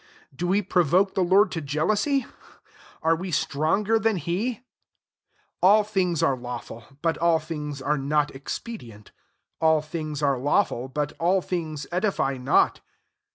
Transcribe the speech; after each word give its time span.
22 0.35 0.35
Do 0.35 0.47
we 0.47 0.63
provcAe 0.63 1.13
the 1.13 1.21
Lord 1.23 1.51
to 1.51 1.61
jealousy? 1.61 2.25
arc 3.03 3.19
ire 3.21 3.31
stronger 3.31 3.99
than 3.99 4.15
he? 4.15 4.53
23 4.55 4.63
All 5.61 5.83
things 5.83 6.23
are 6.23 6.35
lawful, 6.35 6.83
bat 7.03 7.19
all 7.19 7.37
things 7.37 7.83
are 7.83 7.99
not 7.99 8.33
expedient: 8.33 9.11
all 9.59 9.83
things 9.83 10.23
are 10.23 10.39
lawful, 10.39 10.87
but 10.87 11.13
til 11.19 11.41
things 11.43 11.85
edify 11.91 12.35
not. 12.35 12.81